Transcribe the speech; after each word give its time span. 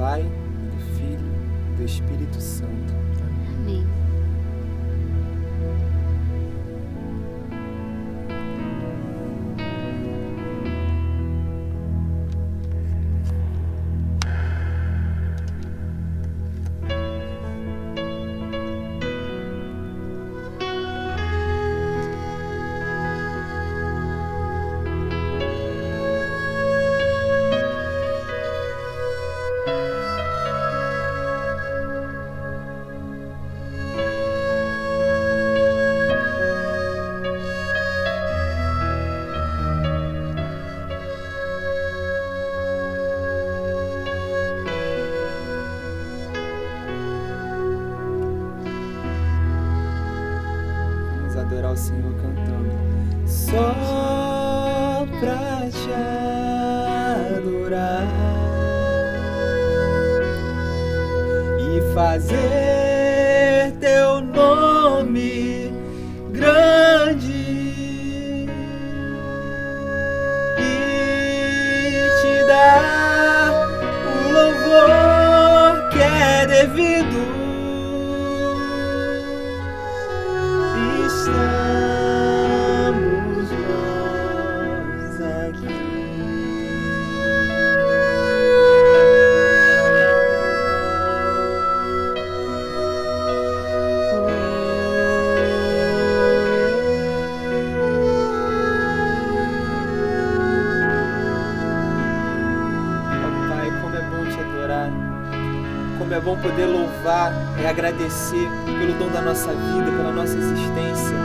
Pai, 0.00 0.22
do 0.22 0.96
Filho 0.96 1.30
e 1.74 1.76
do 1.76 1.84
Espírito 1.84 2.40
Santo. 2.40 2.99
Vamos 51.70 51.70
adorar 51.70 51.72
o 51.72 51.76
Senhor 51.76 52.09
adorar. 104.70 104.90
Como 105.98 106.14
é 106.14 106.20
bom 106.20 106.36
poder 106.38 106.66
louvar 106.66 107.32
e 107.60 107.66
agradecer 107.66 108.48
pelo 108.78 108.94
dom 108.94 109.10
da 109.10 109.20
nossa 109.20 109.48
vida, 109.48 109.90
pela 109.96 110.12
nossa 110.12 110.36
existência. 110.36 111.16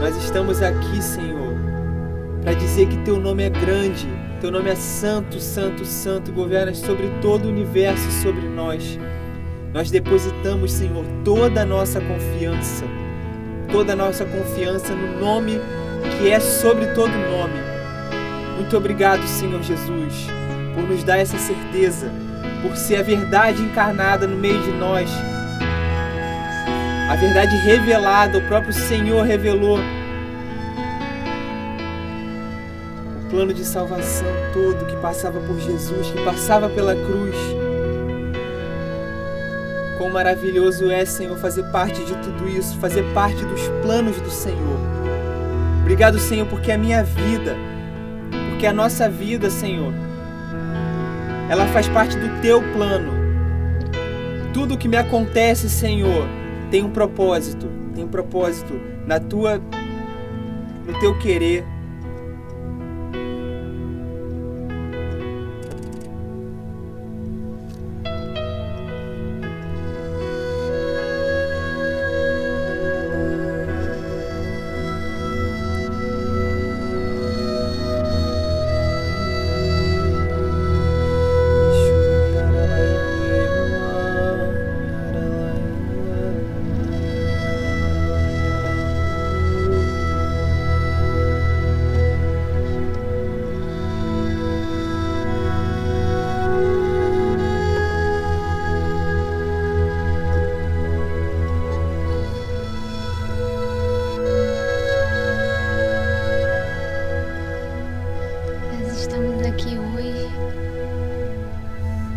Nós 0.00 0.16
estamos 0.16 0.62
aqui, 0.62 1.02
Senhor, 1.02 1.54
para 2.42 2.54
dizer 2.54 2.86
que 2.86 2.96
Teu 2.98 3.18
nome 3.18 3.42
é 3.42 3.50
grande, 3.50 4.08
Teu 4.40 4.50
nome 4.50 4.70
é 4.70 4.74
santo, 4.74 5.38
santo, 5.38 5.84
santo, 5.84 6.32
governas 6.32 6.78
sobre 6.78 7.08
todo 7.20 7.46
o 7.46 7.48
universo 7.48 8.08
e 8.08 8.12
sobre 8.22 8.48
nós. 8.48 8.98
Nós 9.72 9.90
depositamos, 9.90 10.72
Senhor, 10.72 11.04
toda 11.24 11.62
a 11.62 11.66
nossa 11.66 12.00
confiança, 12.00 12.84
toda 13.70 13.92
a 13.92 13.96
nossa 13.96 14.24
confiança 14.24 14.94
no 14.94 15.20
nome 15.20 15.60
que 16.18 16.30
é 16.30 16.38
sobre 16.40 16.86
todo 16.94 17.08
nome. 17.08 17.60
Muito 18.56 18.76
obrigado, 18.76 19.26
Senhor 19.26 19.62
Jesus, 19.62 20.28
por 20.74 20.84
nos 20.84 21.04
dar 21.04 21.18
essa 21.18 21.38
certeza, 21.38 22.10
por 22.62 22.76
ser 22.76 22.96
a 22.96 23.02
verdade 23.02 23.62
encarnada 23.62 24.26
no 24.26 24.36
meio 24.36 24.60
de 24.62 24.72
nós. 24.72 25.10
A 27.08 27.16
verdade 27.16 27.56
revelada, 27.56 28.38
o 28.38 28.42
próprio 28.48 28.72
Senhor 28.72 29.24
revelou. 29.24 29.78
O 33.18 33.30
plano 33.30 33.52
de 33.52 33.64
salvação 33.64 34.26
todo 34.52 34.86
que 34.86 34.96
passava 34.96 35.38
por 35.40 35.58
Jesus, 35.60 36.10
que 36.10 36.24
passava 36.24 36.68
pela 36.68 36.94
cruz. 36.94 37.36
Quão 39.98 40.10
maravilhoso 40.10 40.90
é, 40.90 41.04
Senhor, 41.04 41.36
fazer 41.38 41.64
parte 41.64 42.04
de 42.04 42.14
tudo 42.16 42.48
isso, 42.48 42.76
fazer 42.78 43.04
parte 43.12 43.44
dos 43.44 43.60
planos 43.82 44.20
do 44.20 44.30
Senhor. 44.30 44.80
Obrigado, 45.82 46.18
Senhor, 46.18 46.46
porque 46.46 46.72
a 46.72 46.78
minha 46.78 47.04
vida, 47.04 47.54
porque 48.50 48.66
a 48.66 48.72
nossa 48.72 49.08
vida, 49.08 49.50
Senhor, 49.50 49.92
ela 51.48 51.66
faz 51.66 51.88
parte 51.88 52.16
do 52.16 52.40
teu 52.40 52.62
plano. 52.72 53.12
Tudo 54.52 54.78
que 54.78 54.88
me 54.88 54.96
acontece, 54.96 55.68
Senhor, 55.68 56.26
tem 56.70 56.82
um 56.82 56.90
propósito, 56.90 57.68
tem 57.94 58.04
um 58.04 58.08
propósito 58.08 58.80
na 59.06 59.18
tua 59.20 59.60
no 60.86 60.98
teu 61.00 61.18
querer. 61.18 61.64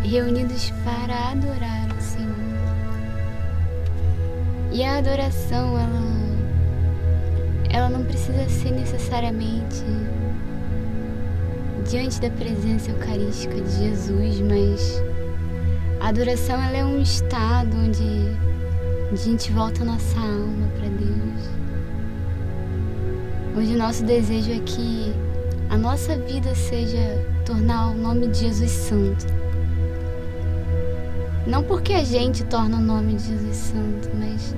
Reunidos 0.08 0.70
para 0.84 1.32
adorar 1.32 1.86
o 1.96 2.00
Senhor. 2.00 2.34
E 4.72 4.82
a 4.82 4.96
adoração, 4.96 5.78
ela, 5.78 6.02
ela 7.68 7.90
não 7.90 8.04
precisa 8.04 8.48
ser 8.48 8.70
necessariamente 8.70 9.84
diante 11.88 12.20
da 12.20 12.30
presença 12.30 12.90
eucarística 12.90 13.54
de 13.60 13.70
Jesus, 13.70 14.40
mas 14.40 15.02
a 16.00 16.08
adoração 16.08 16.62
ela 16.62 16.76
é 16.78 16.84
um 16.84 17.02
estado 17.02 17.76
onde 17.76 18.36
a 19.12 19.16
gente 19.16 19.52
volta 19.52 19.82
a 19.82 19.86
nossa 19.86 20.18
alma 20.18 20.68
para 20.78 20.88
Deus. 20.88 21.50
Onde 23.56 23.74
o 23.74 23.78
nosso 23.78 24.04
desejo 24.04 24.52
é 24.52 24.60
que 24.60 25.12
a 25.68 25.76
nossa 25.76 26.16
vida 26.16 26.54
seja 26.54 27.22
tornar 27.44 27.90
o 27.90 27.94
nome 27.94 28.28
de 28.28 28.38
Jesus 28.38 28.70
santo. 28.70 29.37
Não 31.48 31.62
porque 31.62 31.94
a 31.94 32.04
gente 32.04 32.44
torna 32.44 32.76
o 32.76 32.80
nome 32.80 33.14
de 33.14 33.28
Jesus 33.28 33.56
santo, 33.56 34.10
mas 34.14 34.54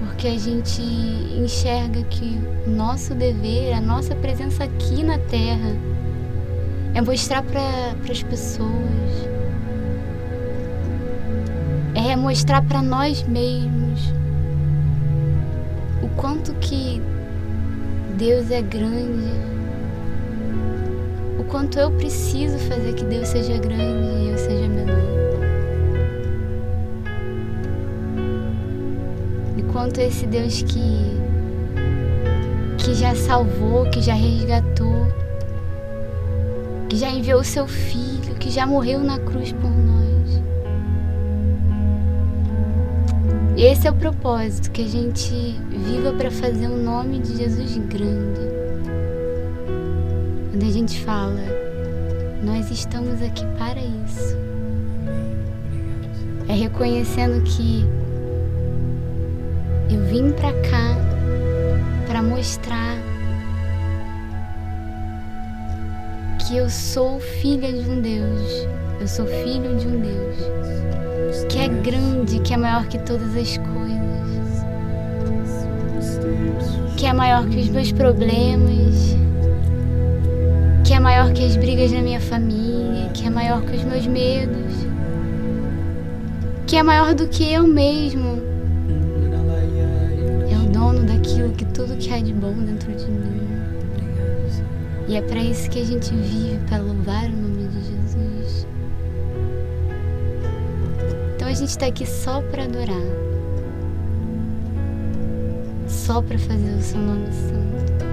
porque 0.00 0.26
a 0.26 0.36
gente 0.36 0.82
enxerga 0.82 2.02
que 2.10 2.40
o 2.66 2.70
nosso 2.70 3.14
dever, 3.14 3.72
a 3.72 3.80
nossa 3.80 4.12
presença 4.16 4.64
aqui 4.64 5.04
na 5.04 5.16
Terra, 5.16 5.76
é 6.92 7.00
mostrar 7.00 7.44
para 7.44 7.62
as 8.10 8.20
pessoas, 8.20 9.28
é 11.94 12.16
mostrar 12.16 12.62
para 12.62 12.82
nós 12.82 13.22
mesmos 13.22 14.12
o 16.02 16.08
quanto 16.16 16.52
que 16.54 17.00
Deus 18.18 18.50
é 18.50 18.60
grande, 18.60 19.30
o 21.38 21.44
quanto 21.44 21.78
eu 21.78 21.92
preciso 21.92 22.58
fazer 22.58 22.92
que 22.94 23.04
Deus 23.04 23.28
seja 23.28 23.56
grande 23.58 24.24
e 24.24 24.30
eu 24.30 24.38
seja 24.38 24.66
menor. 24.68 25.25
Quanto 29.76 30.00
esse 30.00 30.26
Deus 30.26 30.62
que 30.62 31.20
que 32.78 32.94
já 32.94 33.14
salvou, 33.14 33.84
que 33.90 34.00
já 34.00 34.14
resgatou, 34.14 35.06
que 36.88 36.96
já 36.96 37.10
enviou 37.10 37.40
o 37.40 37.44
seu 37.44 37.66
filho, 37.66 38.34
que 38.36 38.50
já 38.50 38.64
morreu 38.66 39.00
na 39.00 39.18
cruz 39.18 39.52
por 39.52 39.70
nós. 39.70 40.42
Esse 43.54 43.86
é 43.86 43.90
o 43.90 43.94
propósito, 43.94 44.70
que 44.70 44.82
a 44.82 44.88
gente 44.88 45.30
viva 45.68 46.14
para 46.14 46.30
fazer 46.30 46.68
o 46.68 46.78
nome 46.78 47.18
de 47.18 47.36
Jesus 47.36 47.76
grande. 47.76 48.40
Quando 50.52 50.62
a 50.62 50.72
gente 50.72 51.04
fala, 51.04 51.42
nós 52.42 52.70
estamos 52.70 53.20
aqui 53.20 53.44
para 53.58 53.80
isso. 53.80 54.38
É 56.48 56.54
reconhecendo 56.54 57.42
que 57.44 57.84
eu 59.90 60.00
vim 60.06 60.32
para 60.32 60.52
cá 60.68 60.96
para 62.06 62.22
mostrar 62.22 62.96
que 66.46 66.56
eu 66.56 66.68
sou 66.70 67.20
filha 67.20 67.72
de 67.72 67.88
um 67.88 68.00
Deus. 68.00 68.68
Eu 69.00 69.08
sou 69.08 69.26
filho 69.26 69.76
de 69.76 69.86
um 69.86 70.00
Deus. 70.00 71.44
Que 71.48 71.58
é 71.58 71.68
grande, 71.68 72.40
que 72.40 72.54
é 72.54 72.56
maior 72.56 72.86
que 72.86 72.98
todas 72.98 73.34
as 73.36 73.56
coisas, 73.58 74.64
que 76.96 77.06
é 77.06 77.12
maior 77.12 77.48
que 77.48 77.58
os 77.58 77.68
meus 77.68 77.92
problemas, 77.92 79.16
que 80.84 80.94
é 80.94 81.00
maior 81.00 81.32
que 81.32 81.44
as 81.44 81.56
brigas 81.56 81.92
na 81.92 82.00
minha 82.00 82.20
família, 82.20 83.08
que 83.12 83.26
é 83.26 83.30
maior 83.30 83.62
que 83.62 83.76
os 83.76 83.84
meus 83.84 84.06
medos, 84.06 84.86
que 86.66 86.76
é 86.76 86.82
maior 86.82 87.14
do 87.14 87.28
que 87.28 87.52
eu 87.52 87.66
mesmo. 87.66 88.55
Tudo 91.76 91.94
que 91.98 92.10
há 92.10 92.18
de 92.18 92.32
bom 92.32 92.54
dentro 92.54 92.90
de 92.94 93.06
mim. 93.06 93.46
E 95.06 95.14
é 95.14 95.20
para 95.20 95.40
isso 95.40 95.68
que 95.68 95.82
a 95.82 95.84
gente 95.84 96.10
vive, 96.14 96.58
para 96.66 96.78
louvar 96.78 97.26
o 97.26 97.36
nome 97.36 97.68
de 97.68 97.80
Jesus. 97.80 98.66
Então 101.34 101.46
a 101.46 101.52
gente 101.52 101.68
está 101.68 101.84
aqui 101.86 102.06
só 102.06 102.40
para 102.40 102.64
adorar, 102.64 103.06
só 105.86 106.22
para 106.22 106.38
fazer 106.38 106.72
o 106.78 106.80
seu 106.80 106.98
nome 106.98 107.26
santo. 107.30 108.06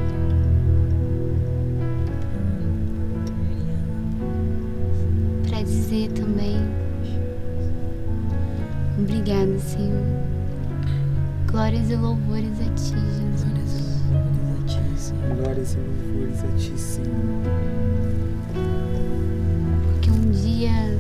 Para 5.48 5.63
dizer 5.63 6.12
também, 6.12 6.57
obrigado, 9.00 9.57
Senhor. 9.57 10.32
Glórias 11.54 11.88
e 11.92 11.96
louvores 11.96 12.60
a 12.62 12.64
Ti, 12.74 12.96
Jesus. 12.96 14.02
Glórias 15.38 15.76
e 15.76 15.78
louvores 15.78 16.44
a 16.44 16.48
Ti, 16.58 16.80
Senhor. 16.80 17.44
Porque 19.86 20.10
um 20.10 20.32
dia, 20.32 20.98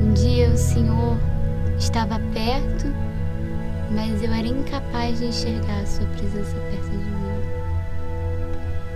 um 0.00 0.14
dia 0.14 0.48
o 0.48 0.56
Senhor 0.56 1.18
estava 1.78 2.18
perto, 2.32 2.86
mas 3.90 4.22
eu 4.22 4.32
era 4.32 4.48
incapaz 4.48 5.18
de 5.18 5.26
enxergar 5.26 5.80
a 5.82 5.86
Sua 5.86 6.06
presença 6.06 6.56
perto 6.56 6.90
de 6.90 6.96
mim. 6.96 7.04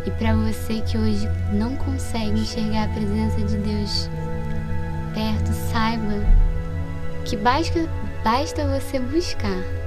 E 0.06 0.10
para 0.12 0.34
você 0.34 0.80
que 0.80 0.96
hoje 0.96 1.28
não 1.52 1.76
consegue 1.76 2.40
enxergar 2.40 2.84
a 2.84 2.88
presença 2.94 3.36
de 3.36 3.58
Deus 3.58 4.08
perto, 5.12 5.52
saiba 5.70 6.24
que 7.26 7.36
basta, 7.36 7.86
basta 8.24 8.66
você 8.66 8.98
buscar 8.98 9.78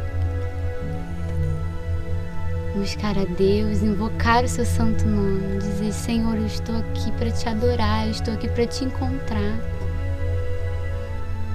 buscar 2.76 3.18
a 3.18 3.26
Deus, 3.26 3.82
invocar 3.82 4.44
o 4.44 4.48
seu 4.48 4.66
santo 4.66 5.06
nome, 5.06 5.60
dizer: 5.60 5.92
Senhor, 5.92 6.36
eu 6.36 6.46
estou 6.46 6.76
aqui 6.78 7.12
para 7.14 7.32
te 7.32 7.48
adorar, 7.48 8.06
eu 8.06 8.12
estou 8.12 8.34
aqui 8.34 8.48
para 8.48 8.66
te 8.66 8.86
encontrar. 8.86 9.60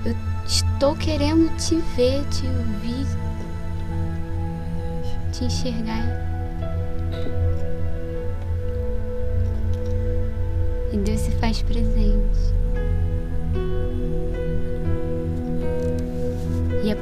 Eu 0.05 0.15
estou 0.47 0.95
querendo 0.97 1.55
te 1.57 1.77
ver, 1.97 2.25
te 2.29 2.47
ouvir, 2.47 3.07
te 5.33 5.45
enxergar. 5.45 6.07
E 10.93 10.99
Deus 10.99 11.21
se 11.21 11.33
faz 11.33 11.63
presente. 11.63 12.56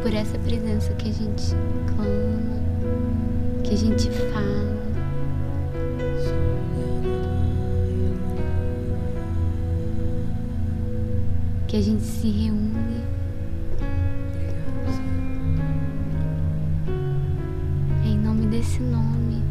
Por 0.04 0.12
essa 0.12 0.38
presença 0.40 0.92
que 0.92 1.08
a 1.08 1.12
gente 1.12 1.54
clama 1.96 2.44
que 3.64 3.72
a 3.72 3.76
gente 3.78 4.10
fala. 4.10 4.74
Que 11.66 11.78
a 11.78 11.80
gente 11.80 12.02
se 12.02 12.28
reúne. 12.28 13.02
Em 18.04 18.18
nome 18.18 18.46
desse 18.48 18.80
nome. 18.80 19.42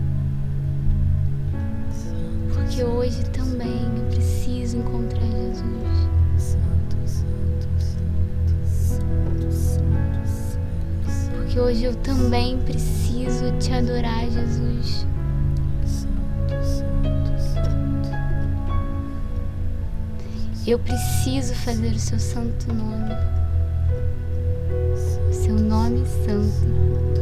Porque 2.53 2.83
hoje 2.83 3.23
também 3.31 3.89
eu 3.97 4.05
preciso 4.11 4.77
encontrar 4.77 5.25
Jesus. 5.25 6.02
Porque 11.53 11.61
hoje 11.61 11.83
eu 11.83 11.93
também 11.93 12.57
preciso 12.57 13.51
te 13.59 13.71
adorar, 13.71 14.27
Jesus. 14.27 15.05
Eu 20.65 20.79
preciso 20.79 21.53
fazer 21.53 21.89
o 21.89 21.99
seu 21.99 22.17
santo 22.17 22.73
nome. 22.73 23.13
O 25.29 25.31
seu 25.31 25.53
nome 25.53 26.03
santo. 26.25 27.12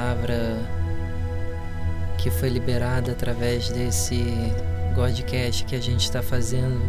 Palavra 0.00 0.56
que 2.16 2.30
foi 2.30 2.48
liberada 2.48 3.12
através 3.12 3.68
desse 3.68 4.24
Godcast 4.94 5.64
que 5.66 5.76
a 5.76 5.80
gente 5.80 6.04
está 6.04 6.22
fazendo 6.22 6.80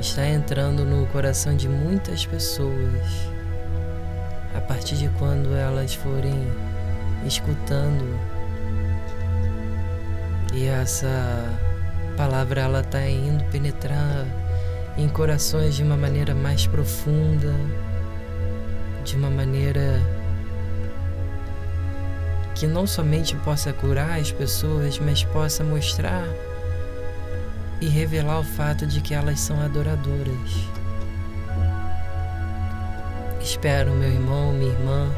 está 0.00 0.26
entrando 0.26 0.84
no 0.84 1.06
coração 1.06 1.56
de 1.56 1.68
muitas 1.68 2.26
pessoas 2.26 3.06
a 4.52 4.60
partir 4.60 4.96
de 4.96 5.08
quando 5.10 5.54
elas 5.54 5.94
forem 5.94 6.34
escutando. 7.24 8.18
E 10.52 10.66
essa 10.66 11.56
palavra 12.16 12.62
ela 12.62 12.80
está 12.80 13.08
indo 13.08 13.44
penetrar 13.44 14.26
em 14.98 15.08
corações 15.08 15.76
de 15.76 15.84
uma 15.84 15.96
maneira 15.96 16.34
mais 16.34 16.66
profunda, 16.66 17.54
de 19.04 19.16
uma 19.16 19.30
maneira 19.30 20.00
que 22.62 22.66
não 22.68 22.86
somente 22.86 23.34
possa 23.34 23.72
curar 23.72 24.20
as 24.20 24.30
pessoas, 24.30 24.96
mas 24.96 25.24
possa 25.24 25.64
mostrar 25.64 26.24
e 27.80 27.88
revelar 27.88 28.38
o 28.38 28.44
fato 28.44 28.86
de 28.86 29.00
que 29.00 29.12
elas 29.12 29.40
são 29.40 29.60
adoradoras. 29.60 30.68
Espero, 33.40 33.90
meu 33.90 34.08
irmão, 34.08 34.52
minha 34.52 34.70
irmã, 34.70 35.10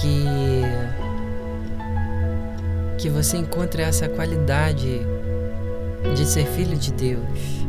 que 0.00 0.24
que 2.98 3.10
você 3.10 3.38
encontre 3.38 3.82
essa 3.82 4.08
qualidade 4.08 5.00
de 6.14 6.24
ser 6.24 6.46
filho 6.46 6.76
de 6.76 6.92
Deus. 6.92 7.66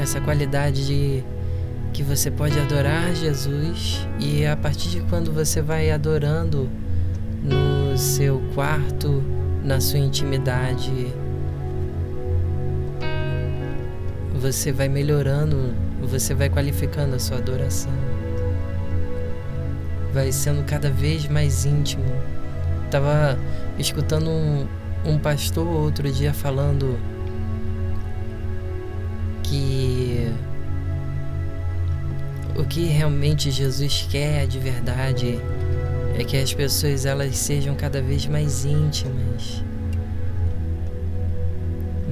Essa 0.00 0.22
qualidade 0.22 0.86
de 0.86 1.24
que 1.92 2.02
você 2.02 2.30
pode 2.30 2.58
adorar 2.58 3.14
Jesus 3.14 4.08
e 4.18 4.46
a 4.46 4.56
partir 4.56 4.88
de 4.88 5.00
quando 5.02 5.30
você 5.30 5.60
vai 5.60 5.90
adorando 5.90 6.70
seu 7.98 8.42
quarto, 8.54 9.22
na 9.64 9.80
sua 9.80 9.98
intimidade, 9.98 11.12
você 14.34 14.70
vai 14.70 14.88
melhorando, 14.88 15.74
você 16.02 16.34
vai 16.34 16.48
qualificando 16.48 17.16
a 17.16 17.18
sua 17.18 17.38
adoração. 17.38 17.92
Vai 20.12 20.30
sendo 20.30 20.64
cada 20.64 20.90
vez 20.90 21.26
mais 21.28 21.64
íntimo. 21.64 22.04
Tava 22.90 23.38
escutando 23.78 24.30
um, 24.30 24.66
um 25.04 25.18
pastor 25.18 25.66
outro 25.66 26.10
dia 26.10 26.32
falando 26.32 26.98
que 29.42 30.32
o 32.56 32.64
que 32.64 32.86
realmente 32.86 33.50
Jesus 33.50 34.06
quer 34.10 34.46
de 34.46 34.58
verdade 34.58 35.40
é 36.18 36.24
que 36.24 36.36
as 36.36 36.52
pessoas 36.52 37.06
elas 37.06 37.36
sejam 37.36 37.74
cada 37.74 38.00
vez 38.02 38.26
mais 38.26 38.64
íntimas 38.64 39.64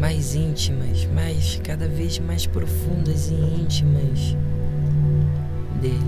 mais 0.04 0.34
íntimas, 0.34 1.06
mais 1.06 1.58
cada 1.64 1.88
vez 1.88 2.18
mais 2.18 2.46
profundas 2.46 3.30
e 3.30 3.34
íntimas 3.34 4.36
dele. 5.80 5.98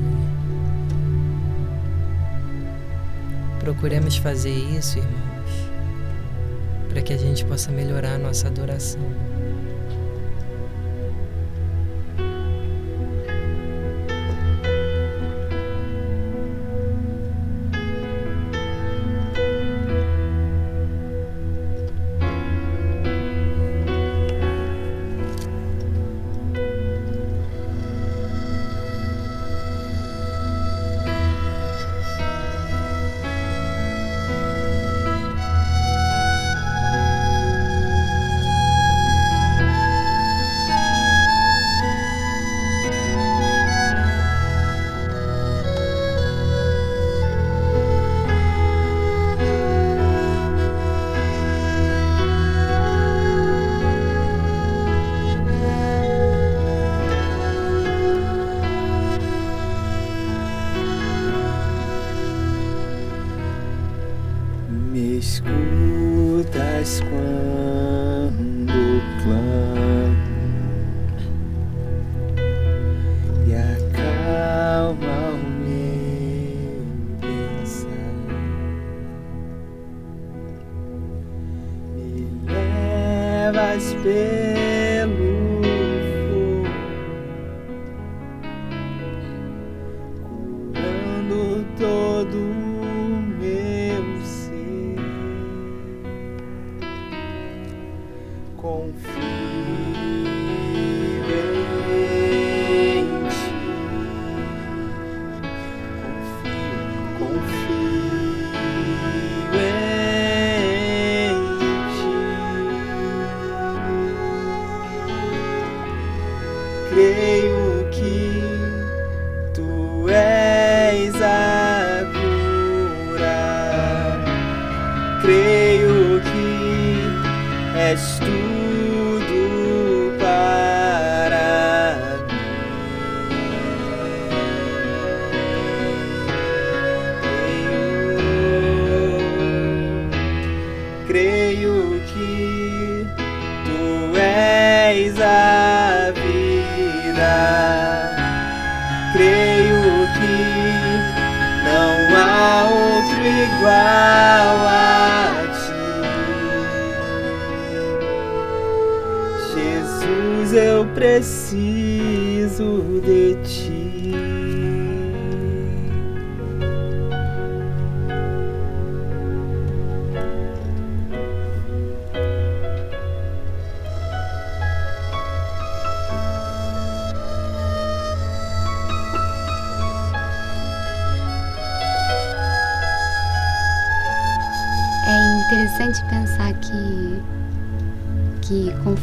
Procuremos 3.59 4.19
fazer 4.19 4.53
isso, 4.53 4.99
irmãos, 4.99 5.71
para 6.91 7.01
que 7.01 7.15
a 7.15 7.17
gente 7.17 7.43
possa 7.47 7.73
melhorar 7.73 8.17
a 8.17 8.19
nossa 8.19 8.49
adoração. 8.49 9.01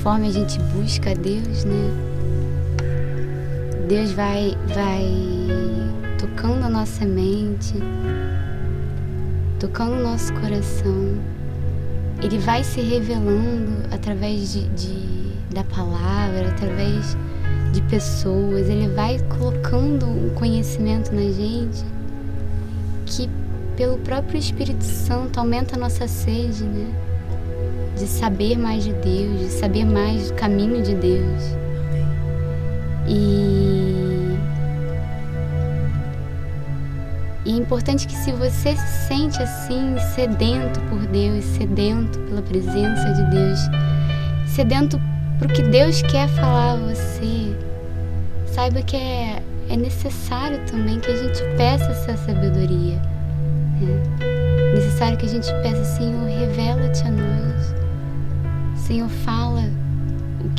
Conforme 0.04 0.28
a 0.28 0.32
gente 0.32 0.60
busca 0.60 1.16
Deus, 1.16 1.64
né? 1.64 1.90
Deus 3.88 4.12
vai, 4.12 4.54
vai 4.76 5.08
tocando 6.20 6.66
a 6.66 6.70
nossa 6.70 7.06
mente, 7.06 7.74
tocando 9.62 9.94
o 9.94 10.04
nosso 10.04 10.34
coração. 10.34 11.18
Ele 12.22 12.38
vai 12.38 12.66
se 12.66 12.82
revelando 12.82 13.88
através 13.94 14.52
de, 14.52 14.68
de 14.72 15.32
da 15.54 15.64
palavra, 15.64 16.50
através 16.50 17.16
de 17.72 17.82
pessoas. 17.84 18.68
Ele 18.68 18.90
vai 18.90 19.20
colocando 19.38 20.06
um 20.06 20.32
conhecimento 20.32 21.16
na 21.16 21.32
gente 21.32 21.86
que, 23.06 23.30
pelo 23.78 23.98
próprio 24.00 24.38
Espírito 24.38 24.84
Santo, 24.84 25.40
aumenta 25.40 25.78
a 25.78 25.80
nossa 25.80 26.10
sede, 26.10 26.66
né? 26.66 27.13
De 28.04 28.10
saber 28.10 28.58
mais 28.58 28.84
de 28.84 28.92
Deus, 28.92 29.40
de 29.40 29.48
saber 29.48 29.86
mais 29.86 30.30
do 30.30 30.34
caminho 30.34 30.84
de 30.84 30.94
Deus. 30.94 31.56
E, 33.08 34.38
e 37.46 37.54
é 37.54 37.56
importante 37.56 38.06
que 38.06 38.14
se 38.14 38.34
você 38.34 38.76
se 38.76 39.08
sente 39.08 39.42
assim, 39.42 39.96
sedento 40.14 40.82
por 40.90 41.00
Deus, 41.08 41.46
sedento 41.46 42.20
pela 42.20 42.42
presença 42.42 43.14
de 43.14 43.32
Deus, 43.32 43.60
sedento 44.48 45.00
para 45.40 45.48
o 45.48 45.54
que 45.54 45.62
Deus 45.62 46.02
quer 46.02 46.28
falar 46.28 46.74
a 46.74 46.76
você, 46.76 47.56
saiba 48.48 48.82
que 48.82 48.98
é, 48.98 49.42
é 49.70 49.78
necessário 49.78 50.60
também 50.70 51.00
que 51.00 51.10
a 51.10 51.16
gente 51.16 51.42
peça 51.56 51.86
essa 51.86 52.18
sabedoria. 52.18 53.02
É 54.20 54.76
necessário 54.76 55.18
que 55.18 55.26
a 55.26 55.30
gente 55.30 55.48
peça, 55.62 55.86
Senhor, 55.86 56.28
revela-te 56.28 56.63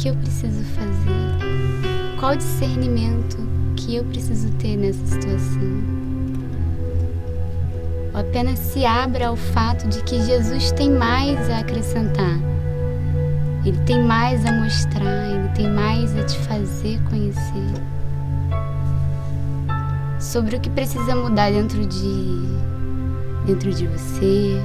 que 0.05 0.11
eu 0.11 0.17
preciso 0.17 0.63
fazer 0.65 2.19
qual 2.21 2.37
discernimento 2.37 3.39
que 3.75 3.97
eu 3.97 4.05
preciso 4.05 4.51
ter 4.59 4.77
nessa 4.77 4.99
situação? 5.07 5.83
Ou 8.13 8.21
apenas 8.21 8.59
se 8.59 8.85
abra 8.85 9.29
ao 9.29 9.37
fato 9.37 9.89
de 9.89 10.03
que 10.03 10.23
Jesus 10.23 10.73
tem 10.73 10.91
mais 10.91 11.49
a 11.49 11.61
acrescentar. 11.61 12.39
Ele 13.65 13.79
tem 13.87 14.03
mais 14.03 14.45
a 14.45 14.53
mostrar, 14.53 15.31
ele 15.31 15.49
tem 15.57 15.71
mais 15.71 16.15
a 16.19 16.23
te 16.23 16.37
fazer 16.41 17.01
conhecer. 17.09 17.73
Sobre 20.21 20.57
o 20.57 20.61
que 20.61 20.69
precisa 20.69 21.17
mudar 21.17 21.51
dentro 21.51 21.87
de 21.87 22.43
dentro 23.47 23.73
de 23.73 23.87
você. 23.87 24.61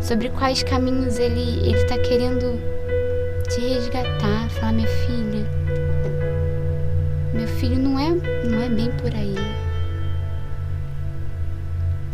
Sobre 0.00 0.30
quais 0.30 0.62
caminhos 0.62 1.18
ele 1.18 1.60
ele 1.68 1.76
está 1.76 1.98
querendo 1.98 2.73
te 3.54 3.60
resgatar, 3.60 4.50
falar 4.50 4.72
minha 4.72 4.88
filha, 4.88 5.46
meu 7.32 7.46
filho 7.46 7.78
não 7.78 7.96
é, 7.96 8.10
não 8.10 8.60
é 8.60 8.68
bem 8.68 8.90
por 8.90 9.14
aí. 9.14 9.36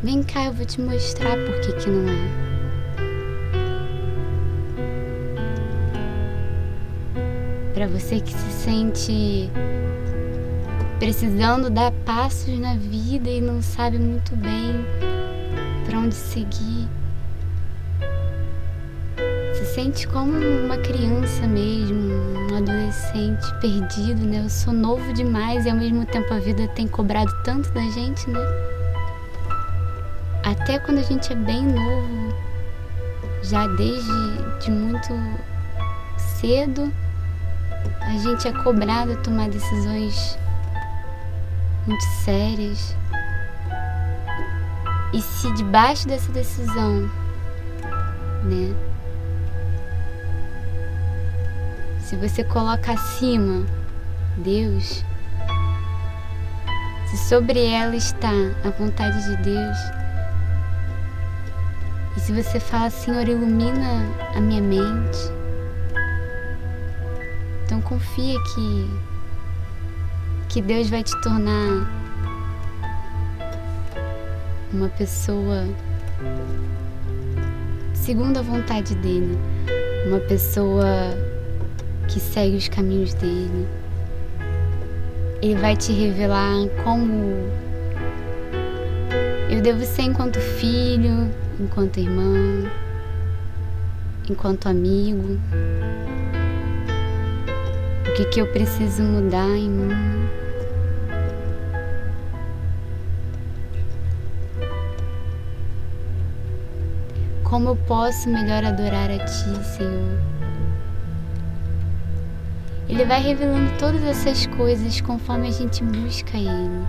Vem 0.02 0.23
cá, 0.23 0.44
eu 0.47 0.52
vou 0.52 0.66
te 0.66 0.78
mostrar 0.82 1.37
por 1.47 1.59
que 1.61 1.73
que 1.73 1.88
não 1.88 2.12
é. 2.12 2.18
Para 7.73 7.87
você 7.87 8.20
que 8.20 8.35
se 8.35 8.50
sente 8.52 9.50
precisando 10.99 11.70
dar 11.70 11.90
passos 12.04 12.59
na 12.59 12.75
vida 12.75 13.30
e 13.30 13.40
não 13.40 13.62
sabe 13.62 13.99
muito 13.99 14.37
bem 14.37 14.84
para 15.86 15.99
onde 15.99 16.15
seguir 16.15 16.86
sente 19.75 20.06
como 20.09 20.33
uma 20.33 20.76
criança 20.78 21.47
mesmo, 21.47 22.13
um 22.50 22.56
adolescente 22.56 23.47
perdido, 23.61 24.26
né? 24.26 24.43
Eu 24.45 24.50
sou 24.50 24.73
novo 24.73 25.13
demais 25.13 25.65
e 25.65 25.71
ao 25.71 25.76
mesmo 25.76 26.04
tempo 26.06 26.33
a 26.35 26.39
vida 26.41 26.67
tem 26.69 26.89
cobrado 26.89 27.33
tanto 27.45 27.71
da 27.71 27.83
gente, 27.83 28.28
né? 28.28 28.41
Até 30.45 30.78
quando 30.80 30.99
a 30.99 31.02
gente 31.02 31.33
é 31.33 31.37
bem 31.37 31.63
novo, 31.63 32.35
já 33.45 33.69
desde 33.69 34.11
de 34.61 34.71
muito 34.73 35.09
cedo, 36.19 36.93
a 38.00 38.19
gente 38.19 38.49
é 38.49 38.52
cobrado 38.65 39.13
a 39.13 39.17
tomar 39.17 39.49
decisões 39.49 40.37
muito 41.87 42.04
sérias. 42.25 42.97
E 45.13 45.21
se 45.21 45.52
debaixo 45.54 46.09
dessa 46.09 46.30
decisão, 46.33 47.09
né, 48.43 48.90
se 52.10 52.16
você 52.16 52.42
coloca 52.42 52.92
acima 52.92 53.64
Deus, 54.38 55.04
se 57.06 57.16
sobre 57.16 57.64
ela 57.64 57.94
está 57.94 58.32
a 58.64 58.70
vontade 58.70 59.23
de 59.28 59.36
Deus, 59.44 59.78
e 62.16 62.20
se 62.20 62.32
você 62.32 62.58
fala, 62.58 62.90
Senhor, 62.90 63.28
ilumina 63.28 64.04
a 64.34 64.40
minha 64.40 64.60
mente, 64.60 65.18
então 67.64 67.80
confia 67.80 68.36
que, 68.56 68.90
que 70.49 70.62
Deus 70.62 70.90
vai 70.90 71.04
te 71.04 71.16
tornar 71.23 71.88
uma 74.73 74.88
pessoa 74.88 75.64
segundo 77.94 78.36
a 78.36 78.42
vontade 78.42 78.96
dele, 78.96 79.38
uma 80.08 80.18
pessoa 80.18 81.29
que 82.10 82.18
segue 82.18 82.56
os 82.56 82.68
caminhos 82.68 83.14
dele. 83.14 83.68
Ele 85.40 85.54
vai 85.54 85.76
te 85.76 85.92
revelar 85.92 86.68
como 86.82 87.34
eu 89.49 89.60
devo 89.62 89.84
ser 89.84 90.02
enquanto 90.02 90.38
filho, 90.38 91.30
enquanto 91.58 91.99
irmão, 91.99 92.70
enquanto 94.28 94.68
amigo. 94.68 95.38
O 98.08 98.14
que, 98.14 98.25
que 98.26 98.40
eu 98.40 98.46
preciso 98.49 99.02
mudar 99.02 99.49
em 99.56 99.70
mim. 99.70 100.28
Como 107.44 107.70
eu 107.70 107.76
posso 107.76 108.28
melhor 108.28 108.64
adorar 108.64 109.10
a 109.10 109.18
Ti, 109.18 109.64
Senhor? 109.76 110.40
Ele 113.00 113.08
vai 113.08 113.23
revelando 113.23 113.73
todas 113.78 114.02
essas 114.04 114.45
coisas 114.45 115.00
conforme 115.00 115.49
a 115.49 115.50
gente 115.50 115.82
busca 115.82 116.36
Ele. 116.36 116.84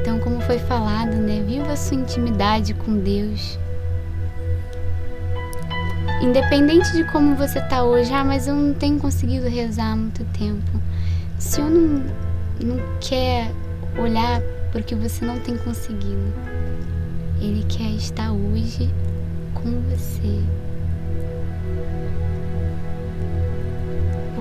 Então, 0.00 0.18
como 0.18 0.40
foi 0.40 0.58
falado, 0.60 1.14
né? 1.14 1.44
Viva 1.46 1.70
a 1.70 1.76
sua 1.76 1.98
intimidade 1.98 2.72
com 2.72 2.96
Deus. 2.96 3.58
Independente 6.22 6.90
de 6.92 7.04
como 7.12 7.36
você 7.36 7.58
está 7.58 7.84
hoje, 7.84 8.14
ah, 8.14 8.24
mas 8.24 8.48
eu 8.48 8.54
não 8.54 8.72
tenho 8.72 8.98
conseguido 8.98 9.46
rezar 9.46 9.92
há 9.92 9.96
muito 9.96 10.24
tempo. 10.38 10.70
O 11.38 11.42
Senhor 11.42 11.68
não, 11.68 12.02
não 12.64 12.80
quer 12.98 13.52
olhar 13.98 14.40
porque 14.72 14.94
você 14.94 15.22
não 15.22 15.38
tem 15.40 15.58
conseguido. 15.58 16.32
Ele 17.42 17.62
quer 17.68 17.90
estar 17.90 18.32
hoje 18.32 18.88
com 19.52 19.82
você. 19.82 20.42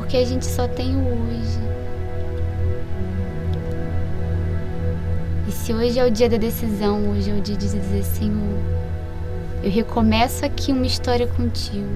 Porque 0.07 0.15
a 0.15 0.25
gente 0.25 0.45
só 0.45 0.69
tem 0.69 0.95
o 0.95 0.99
hoje. 0.99 1.59
E 5.45 5.51
se 5.51 5.73
hoje 5.73 5.99
é 5.99 6.05
o 6.05 6.09
dia 6.09 6.29
da 6.29 6.37
decisão, 6.37 7.09
hoje 7.09 7.29
é 7.29 7.33
o 7.33 7.41
dia 7.41 7.57
de 7.57 7.67
dizer, 7.67 8.03
Senhor, 8.05 8.57
eu 9.61 9.69
recomeço 9.69 10.45
aqui 10.45 10.71
uma 10.71 10.85
história 10.85 11.27
contigo. 11.27 11.91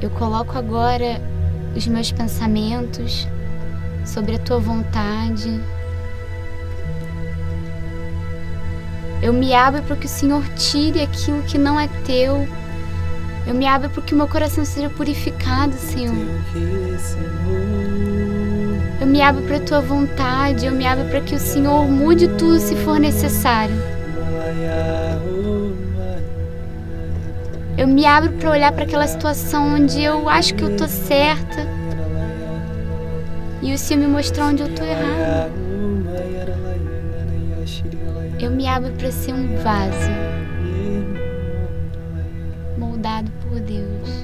Eu 0.00 0.08
coloco 0.08 0.56
agora 0.56 1.20
os 1.76 1.86
meus 1.86 2.10
pensamentos 2.10 3.28
sobre 4.06 4.36
a 4.36 4.38
tua 4.38 4.58
vontade, 4.58 5.60
Eu 9.24 9.32
me 9.32 9.54
abro 9.54 9.82
para 9.84 9.96
que 9.96 10.04
o 10.04 10.08
Senhor 10.08 10.44
tire 10.50 11.00
aquilo 11.00 11.42
que 11.44 11.56
não 11.56 11.80
é 11.80 11.88
teu. 12.04 12.46
Eu 13.46 13.54
me 13.54 13.66
abro 13.66 13.88
para 13.88 14.02
que 14.02 14.12
o 14.12 14.16
meu 14.18 14.28
coração 14.28 14.66
seja 14.66 14.90
purificado, 14.90 15.72
Senhor. 15.72 16.14
Eu 19.00 19.06
me 19.06 19.22
abro 19.22 19.42
para 19.44 19.56
a 19.56 19.60
tua 19.60 19.80
vontade. 19.80 20.66
Eu 20.66 20.72
me 20.72 20.86
abro 20.86 21.06
para 21.06 21.22
que 21.22 21.34
o 21.34 21.38
Senhor 21.38 21.88
mude 21.88 22.28
tudo 22.36 22.60
se 22.60 22.76
for 22.76 23.00
necessário. 23.00 23.74
Eu 27.78 27.88
me 27.88 28.04
abro 28.04 28.30
para 28.32 28.50
olhar 28.50 28.72
para 28.72 28.84
aquela 28.84 29.06
situação 29.06 29.74
onde 29.74 30.02
eu 30.02 30.28
acho 30.28 30.54
que 30.54 30.62
eu 30.62 30.72
estou 30.72 30.86
certa 30.86 31.66
e 33.62 33.72
o 33.72 33.78
Senhor 33.78 34.00
me 34.00 34.06
mostrar 34.06 34.48
onde 34.48 34.62
eu 34.62 34.68
estou 34.68 34.86
errado. 34.86 35.73
Abro 38.66 38.92
para 38.92 39.12
ser 39.12 39.34
um 39.34 39.56
vaso 39.62 40.10
moldado 42.76 43.30
por 43.42 43.60
Deus. 43.60 44.23